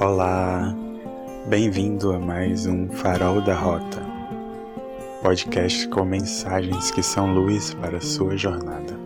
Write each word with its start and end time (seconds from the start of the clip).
Olá, 0.00 0.72
bem-vindo 1.48 2.12
a 2.12 2.20
mais 2.20 2.66
um 2.66 2.88
Farol 2.88 3.40
da 3.40 3.52
Rota, 3.52 4.00
podcast 5.20 5.88
com 5.88 6.04
mensagens 6.04 6.92
que 6.92 7.02
são 7.02 7.34
luz 7.34 7.74
para 7.74 8.00
sua 8.00 8.36
jornada. 8.36 8.96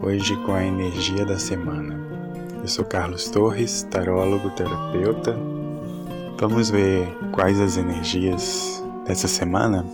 Hoje 0.00 0.36
com 0.46 0.54
a 0.54 0.64
energia 0.64 1.24
da 1.24 1.40
semana. 1.40 1.98
Eu 2.60 2.68
sou 2.68 2.84
Carlos 2.84 3.28
Torres, 3.30 3.82
tarólogo 3.90 4.50
terapeuta. 4.50 5.36
Vamos 6.38 6.70
ver 6.70 7.08
quais 7.32 7.58
as 7.58 7.76
energias 7.76 8.80
dessa 9.04 9.26
semana? 9.26 9.84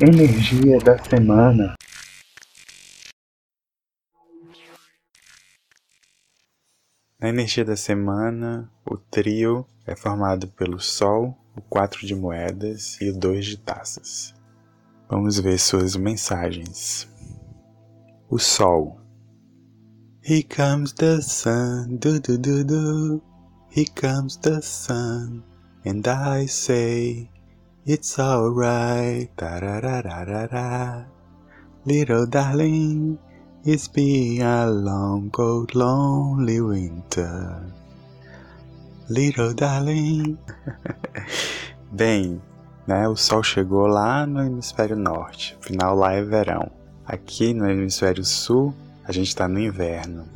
Energia 0.00 0.78
da 0.78 0.98
semana. 0.98 1.76
Na 7.22 7.28
energia 7.28 7.64
da 7.64 7.76
semana, 7.76 8.68
o 8.84 8.96
trio 8.96 9.64
é 9.86 9.94
formado 9.94 10.48
pelo 10.48 10.80
Sol, 10.80 11.38
o 11.56 11.60
4 11.60 12.04
de 12.04 12.16
moedas 12.16 13.00
e 13.00 13.10
o 13.10 13.16
2 13.16 13.46
de 13.46 13.58
taças. 13.58 14.34
Vamos 15.08 15.38
ver 15.38 15.56
suas 15.60 15.94
mensagens. 15.94 17.08
O 18.28 18.40
Sol. 18.40 18.98
Here 20.24 20.42
comes 20.42 20.92
the 20.94 21.20
sun, 21.20 21.96
do 22.00 22.18
do 22.18 22.36
do 22.36 22.64
do. 22.64 23.22
Here 23.70 23.88
comes 23.94 24.36
the 24.38 24.60
sun, 24.60 25.44
and 25.86 26.02
I 26.08 26.48
say 26.48 27.30
it's 27.86 28.18
alright, 28.18 29.30
tarararara. 29.36 31.06
Little 31.86 32.26
darling, 32.26 33.16
It's 33.64 33.86
been 33.86 34.42
a 34.42 34.66
long, 34.66 35.30
cold, 35.30 35.76
lonely 35.76 36.60
winter. 36.60 37.62
Little 39.08 39.54
darling. 39.54 40.36
Bem, 41.92 42.42
né, 42.88 43.06
o 43.06 43.14
sol 43.14 43.40
chegou 43.44 43.86
lá 43.86 44.26
no 44.26 44.42
hemisfério 44.42 44.96
norte, 44.96 45.56
afinal 45.60 45.94
lá 45.94 46.12
é 46.12 46.24
verão. 46.24 46.72
Aqui 47.06 47.54
no 47.54 47.70
hemisfério 47.70 48.24
sul, 48.24 48.74
a 49.04 49.12
gente 49.12 49.28
está 49.28 49.46
no 49.46 49.60
inverno. 49.60 50.26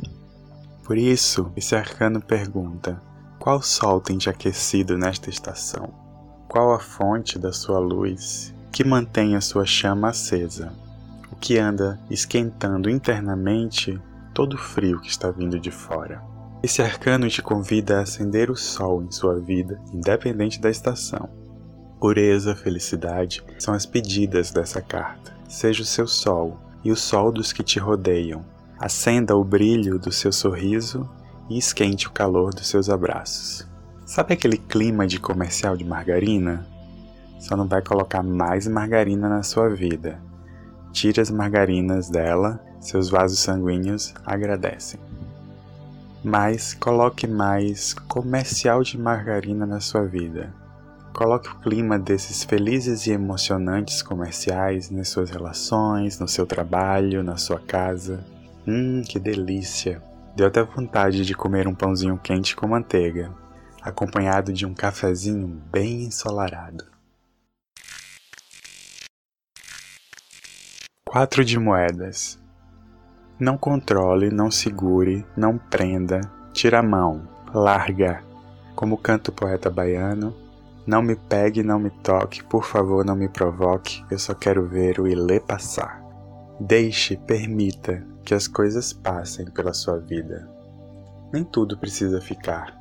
Por 0.84 0.97
isso, 0.97 1.50
esse 1.56 1.74
arcano 1.74 2.20
pergunta: 2.20 3.02
qual 3.41 3.60
sol 3.60 4.00
tem 4.00 4.19
te 4.19 4.30
aquecido 4.30 4.97
nesta 4.97 5.30
estação? 5.30 5.92
Qual 6.47 6.72
a 6.72 6.78
fonte 6.78 7.41
da 7.41 7.52
sua 7.52 7.80
luz 7.80 8.54
que 8.70 8.84
mantém 8.84 9.34
a 9.34 9.41
sua 9.41 9.66
chama 9.66 10.10
acesa? 10.10 10.86
O 11.37 11.39
que 11.39 11.59
anda 11.59 12.01
esquentando 12.11 12.89
internamente 12.89 14.01
todo 14.33 14.55
o 14.55 14.59
frio 14.59 15.01
que 15.01 15.11
está 15.11 15.31
vindo 15.31 15.61
de 15.61 15.70
fora. 15.70 16.23
Esse 16.62 16.81
arcano 16.81 17.28
te 17.28 17.43
convida 17.43 17.98
a 17.98 18.03
acender 18.03 18.51
o 18.51 18.56
sol 18.56 19.03
em 19.03 19.11
sua 19.11 19.39
vida, 19.39 19.78
independente 19.93 20.61
da 20.61 20.70
estação. 20.70 21.28
Pureza, 22.01 22.56
felicidade 22.56 23.45
são 23.59 23.75
as 23.75 23.84
pedidas 23.84 24.51
dessa 24.51 24.81
carta. 24.81 25.34
Seja 25.47 25.83
o 25.83 25.87
seu 25.87 26.06
sol 26.06 26.59
e 26.83 26.91
o 26.91 26.97
sol 26.97 27.31
dos 27.31 27.53
que 27.53 27.62
te 27.62 27.78
rodeiam. 27.78 28.45
Acenda 28.78 29.37
o 29.37 29.45
brilho 29.45 29.98
do 29.98 30.11
seu 30.11 30.33
sorriso 30.33 31.09
e 31.48 31.59
esquente 31.59 32.09
o 32.09 32.12
calor 32.12 32.55
dos 32.55 32.67
seus 32.67 32.89
abraços. 32.89 33.67
Sabe 34.05 34.34
aquele 34.34 34.56
clima 34.56 35.06
de 35.06 35.21
comercial 35.21 35.77
de 35.77 35.84
margarina? 35.84 36.67
Só 37.39 37.56
não 37.56 37.67
vai 37.67 37.83
colocar 37.83 38.23
mais 38.23 38.67
margarina 38.67 39.28
na 39.28 39.43
sua 39.43 39.69
vida, 39.69 40.19
Tire 40.97 41.20
as 41.20 41.30
margarinas 41.30 42.08
dela, 42.08 42.58
seus 42.80 43.11
vasos 43.11 43.41
sanguíneos 43.41 44.15
agradecem. 44.25 44.98
Mas 46.25 46.72
coloque 46.72 47.26
mais 47.26 47.93
comercial 47.93 48.82
de 48.82 48.97
margarina 48.97 49.66
na 49.66 49.78
sua 49.78 50.06
vida. 50.06 50.54
Coloque 51.12 51.50
o 51.50 51.56
clima 51.56 51.98
desses 51.98 52.44
felizes 52.44 53.06
e 53.06 53.10
emocionantes 53.10 54.00
comerciais 54.00 54.91
nas 54.91 55.10
suas 55.10 55.28
relações, 55.28 56.19
no 56.19 56.26
seu 56.26 56.47
trabalho, 56.47 57.22
na 57.22 57.37
sua 57.37 57.60
casa. 57.60 58.25
Hum, 58.66 59.03
que 59.06 59.19
delícia! 59.19 60.03
Deu 60.34 60.47
até 60.47 60.62
vontade 60.62 61.26
de 61.26 61.34
comer 61.34 61.69
um 61.69 61.75
pãozinho 61.75 62.16
quente 62.16 62.56
com 62.56 62.66
manteiga, 62.69 63.31
acompanhado 63.82 64.50
de 64.50 64.65
um 64.65 64.72
cafezinho 64.72 65.47
bem 65.71 66.04
ensolarado. 66.04 66.96
Quatro 71.16 71.43
de 71.43 71.59
moedas. 71.59 72.38
Não 73.41 73.56
controle, 73.56 74.31
não 74.31 74.50
segure, 74.50 75.25
não 75.34 75.56
prenda, 75.56 76.21
tira 76.53 76.81
a 76.81 76.82
mão, 76.82 77.27
larga. 77.54 78.22
Como 78.75 78.99
canta 78.99 79.31
o 79.31 79.34
poeta 79.34 79.71
baiano, 79.71 80.37
não 80.87 81.00
me 81.00 81.16
pegue, 81.16 81.62
não 81.62 81.78
me 81.78 81.88
toque, 81.88 82.44
por 82.44 82.66
favor 82.66 83.03
não 83.03 83.16
me 83.16 83.31
provoque, 83.31 84.04
eu 84.10 84.19
só 84.19 84.34
quero 84.34 84.66
ver 84.66 85.00
o 85.00 85.09
Ilê 85.09 85.41
passar. 85.41 86.04
Deixe, 86.60 87.16
permita 87.16 88.06
que 88.22 88.34
as 88.34 88.47
coisas 88.47 88.93
passem 88.93 89.47
pela 89.47 89.72
sua 89.72 89.98
vida. 89.98 90.47
Nem 91.33 91.44
tudo 91.44 91.78
precisa 91.78 92.21
ficar. 92.21 92.78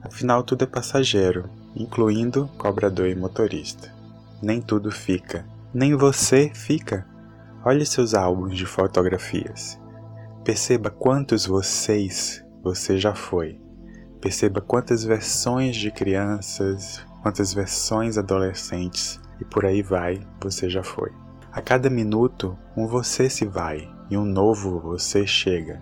Afinal, 0.00 0.44
tudo 0.44 0.62
é 0.62 0.66
passageiro, 0.68 1.50
incluindo 1.74 2.48
cobrador 2.56 3.08
e 3.08 3.16
motorista. 3.16 3.92
Nem 4.40 4.62
tudo 4.62 4.92
fica, 4.92 5.44
nem 5.74 5.96
você 5.96 6.52
fica. 6.54 7.17
Olhe 7.68 7.84
seus 7.84 8.14
álbuns 8.14 8.56
de 8.56 8.64
fotografias. 8.64 9.78
Perceba 10.42 10.88
quantos 10.88 11.44
vocês 11.44 12.42
você 12.62 12.96
já 12.96 13.14
foi. 13.14 13.60
Perceba 14.22 14.62
quantas 14.62 15.04
versões 15.04 15.76
de 15.76 15.90
crianças, 15.90 17.04
quantas 17.22 17.52
versões 17.52 18.16
adolescentes 18.16 19.20
e 19.38 19.44
por 19.44 19.66
aí 19.66 19.82
vai 19.82 20.26
você 20.40 20.70
já 20.70 20.82
foi. 20.82 21.12
A 21.52 21.60
cada 21.60 21.90
minuto, 21.90 22.56
um 22.74 22.86
você 22.86 23.28
se 23.28 23.44
vai 23.44 23.86
e 24.08 24.16
um 24.16 24.24
novo 24.24 24.80
você 24.80 25.26
chega. 25.26 25.78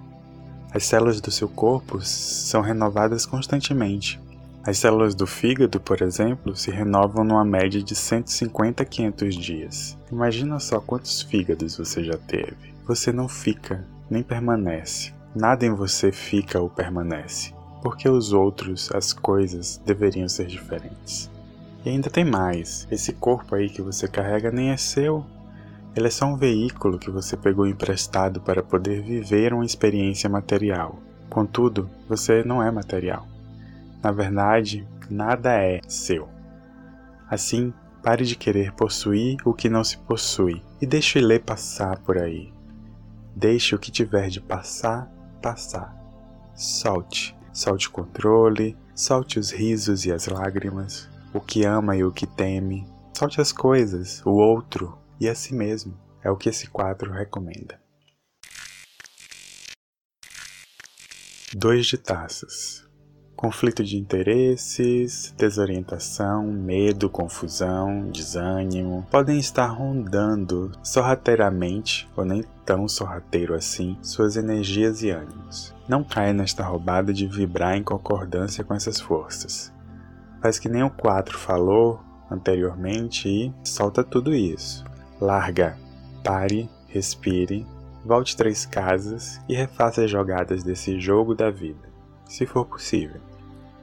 As 0.75 0.85
células 0.85 1.21
do 1.21 1.31
seu 1.31 1.49
corpo 1.49 2.01
são 2.03 2.63
renovadas 2.63 3.25
constantemente. 3.25 4.21
As 4.67 4.79
células 4.79 5.15
do 5.15 5.29
fígado, 5.29 5.79
por 5.79 6.03
exemplo, 6.03 6.57
se 6.57 6.73
renovam 6.73 7.23
numa 7.23 7.45
média 7.45 7.81
de 7.81 7.95
150 7.95 8.83
a 8.83 8.87
500 8.87 9.37
dias. 9.37 9.97
Imagina 10.11 10.59
só 10.59 10.81
quantos 10.81 11.23
fígados 11.23 11.79
você 11.79 12.03
já 12.03 12.19
teve. 12.19 12.75
Você 12.85 13.13
não 13.13 13.29
fica, 13.29 13.85
nem 14.11 14.25
permanece. 14.25 15.15
Nada 15.37 15.65
em 15.65 15.73
você 15.73 16.11
fica 16.11 16.61
ou 16.61 16.69
permanece. 16.69 17.55
Porque 17.81 18.09
os 18.09 18.33
outros, 18.33 18.91
as 18.93 19.13
coisas, 19.13 19.81
deveriam 19.87 20.29
ser 20.29 20.49
diferentes. 20.49 21.31
E 21.85 21.89
ainda 21.89 22.11
tem 22.11 22.25
mais: 22.25 22.89
esse 22.91 23.13
corpo 23.13 23.55
aí 23.55 23.71
que 23.71 23.81
você 23.81 24.09
carrega 24.09 24.51
nem 24.51 24.71
é 24.71 24.77
seu. 24.77 25.25
Ele 25.95 26.09
é 26.09 26.11
só 26.11 26.27
um 26.27 26.37
veículo 26.37 26.99
que 26.99 27.09
você 27.09 27.37
pegou 27.37 27.69
emprestado 27.69 28.41
para 28.41 28.65
poder 28.65 29.01
viver 29.01 29.55
uma 29.55 29.65
experiência 29.65 30.29
material. 30.29 30.99
Contudo, 31.31 31.89
você 32.09 32.43
não 32.43 32.61
é 32.61 32.69
material. 32.69 33.29
Na 34.03 34.13
verdade, 34.13 34.87
nada 35.11 35.53
é 35.53 35.81
seu. 35.89 36.29
Assim, 37.29 37.73
pare 38.03 38.25
de 38.25 38.37
querer 38.37 38.73
possuir 38.73 39.37
o 39.45 39.53
que 39.53 39.69
não 39.69 39.83
se 39.83 39.99
possui 39.99 40.63
e 40.81 40.87
deixe 40.87 41.19
ele 41.19 41.39
passar 41.39 41.99
por 41.99 42.19
aí. 42.19 42.53
Deixe 43.35 43.75
o 43.75 43.79
que 43.79 43.91
tiver 43.91 44.29
de 44.29 44.41
passar, 44.41 45.11
passar. 45.43 45.95
Solte, 46.55 47.37
solte 47.53 47.89
o 47.89 47.91
controle, 47.91 48.77
solte 48.95 49.39
os 49.39 49.51
risos 49.51 50.07
e 50.07 50.13
as 50.13 50.27
lágrimas, 50.27 51.09
o 51.35 51.41
que 51.41 51.65
ama 51.65 51.97
e 51.97 52.05
o 52.05 52.13
que 52.13 52.27
teme, 52.27 52.87
solte 53.13 53.41
as 53.41 53.53
coisas, 53.53 54.25
o 54.25 54.31
outro 54.31 54.97
e 55.21 55.29
a 55.29 55.35
si 55.35 55.55
mesmo. 55.55 55.99
É 56.23 56.31
o 56.31 56.37
que 56.37 56.49
esse 56.49 56.69
quadro 56.69 57.13
recomenda. 57.13 57.81
Dois 61.55 61.87
de 61.87 61.99
taças 61.99 62.86
conflito 63.37 63.85
de 63.85 63.99
interesses, 63.99 65.33
desorientação, 65.37 66.47
medo, 66.47 67.11
confusão, 67.11 68.09
desânimo 68.11 69.07
podem 69.11 69.39
estar 69.39 69.67
rondando 69.67 70.73
sorrateiramente, 70.83 72.09
ou 72.17 72.25
nem 72.25 72.43
tão 72.65 72.89
sorrateiro 72.89 73.55
assim, 73.55 73.99
suas 74.03 74.37
energias 74.37 75.03
e 75.03 75.11
ânimos. 75.11 75.75
Não 75.87 76.03
caia 76.03 76.33
nesta 76.33 76.65
roubada 76.65 77.13
de 77.13 77.27
vibrar 77.27 77.77
em 77.77 77.83
concordância 77.83 78.65
com 78.65 78.75
essas 78.75 78.99
forças. 78.99 79.73
Faz 80.41 80.59
que 80.59 80.69
nem 80.69 80.83
o 80.83 80.91
4 80.91 81.39
falou 81.39 82.01
anteriormente 82.31 83.29
e 83.29 83.53
solta 83.63 84.03
tudo 84.03 84.35
isso. 84.35 84.85
Larga, 85.21 85.77
pare, 86.25 86.69
respire, 86.89 87.67
volte 88.05 88.37
três 88.37 88.65
casas 88.65 89.41
e 89.49 89.55
refaça 89.55 90.05
as 90.05 90.11
jogadas 90.11 90.63
desse 90.65 90.99
jogo 90.99 91.35
da 91.35 91.51
vida 91.51 91.96
se 92.27 92.47
for 92.47 92.67
possível. 92.67 93.21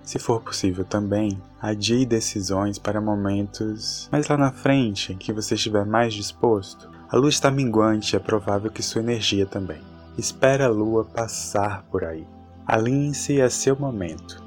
Se 0.04 0.20
for 0.20 0.42
possível 0.42 0.84
também, 0.84 1.42
adie 1.62 2.06
decisões 2.06 2.78
para 2.78 3.00
momentos 3.00 4.10
mais 4.12 4.28
lá 4.28 4.38
na 4.38 4.52
frente 4.52 5.14
em 5.14 5.18
que 5.18 5.32
você 5.32 5.56
estiver 5.56 5.86
mais 5.86 6.14
disposto. 6.14 6.90
A 7.10 7.16
luz 7.16 7.36
está 7.36 7.50
minguante 7.50 8.16
e 8.16 8.18
é 8.18 8.20
provável 8.20 8.70
que 8.70 8.84
sua 8.84 9.02
energia 9.02 9.46
também. 9.46 9.82
Espera 10.18 10.66
a 10.66 10.70
lua 10.70 11.06
passar 11.06 11.84
por 11.84 12.04
aí. 12.04 12.28
Alinhe-se 12.68 13.42
a 13.42 13.50
seu 13.50 13.76
momento. 13.76 14.44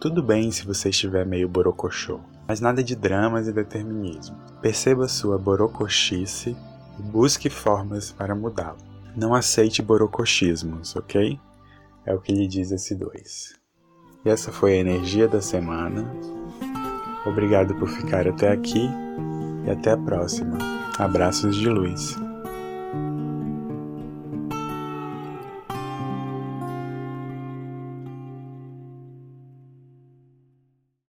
Tudo 0.00 0.22
bem 0.22 0.50
se 0.50 0.64
você 0.64 0.88
estiver 0.90 1.26
meio 1.26 1.48
borocochô, 1.48 2.20
mas 2.46 2.60
nada 2.60 2.82
de 2.82 2.94
dramas 2.94 3.46
e 3.46 3.52
determinismo. 3.52 4.36
Perceba 4.62 5.06
sua 5.08 5.36
borocochice 5.38 6.56
e 6.98 7.02
busque 7.02 7.50
formas 7.50 8.10
para 8.10 8.34
mudá-lo. 8.34 8.78
Não 9.16 9.34
aceite 9.34 9.82
borocochismos, 9.82 10.96
ok? 10.96 11.38
É 12.04 12.14
o 12.14 12.20
que 12.20 12.32
lhe 12.32 12.46
diz 12.46 12.70
esse 12.70 12.94
dois. 12.94 13.54
E 14.24 14.30
essa 14.30 14.52
foi 14.52 14.74
a 14.74 14.76
energia 14.76 15.28
da 15.28 15.40
semana. 15.40 16.10
Obrigado 17.26 17.74
por 17.76 17.88
ficar 17.88 18.26
até 18.26 18.50
aqui 18.50 18.88
e 19.66 19.70
até 19.70 19.92
a 19.92 19.96
próxima. 19.96 20.58
Abraços 20.98 21.56
de 21.56 21.68
luz. 21.68 22.16